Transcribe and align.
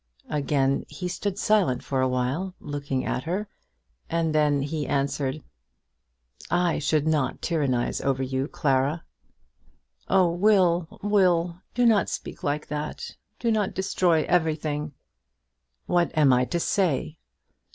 Again 0.31 0.83
he 0.89 1.07
stood 1.07 1.37
silent 1.37 1.83
for 1.83 2.01
awhile, 2.01 2.55
looking 2.59 3.05
at 3.05 3.21
her, 3.25 3.47
and 4.09 4.33
then 4.33 4.63
he 4.63 4.87
answered: 4.87 5.43
"I 6.49 6.79
should 6.79 7.05
not 7.07 7.39
tyrannise 7.39 8.01
over 8.01 8.23
you, 8.23 8.47
Clara." 8.47 9.03
"Oh, 10.07 10.31
Will, 10.31 10.97
Will, 11.03 11.61
do 11.75 11.85
not 11.85 12.09
speak 12.09 12.41
like 12.41 12.65
that. 12.65 13.15
Do 13.37 13.51
not 13.51 13.75
destroy 13.75 14.23
everything." 14.23 14.93
"What 15.85 16.09
am 16.17 16.33
I 16.33 16.45
to 16.45 16.59
say?" 16.59 17.19